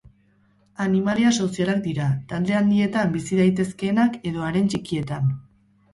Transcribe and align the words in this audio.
Animalia 0.85 1.33
sozialak 1.43 1.83
dira, 1.87 2.07
talde 2.33 2.57
handietan 2.61 3.13
bizi 3.19 3.39
daitezkeenak 3.43 4.19
edo 4.31 4.49
haren 4.51 4.73
txikietan. 4.73 5.33